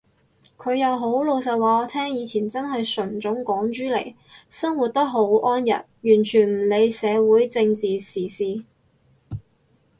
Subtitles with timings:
[0.57, 4.15] 佢又好老實話我聽，以前真係純種港豬嚟，
[4.49, 8.63] 生活得好安逸，完全唔理社會政制時事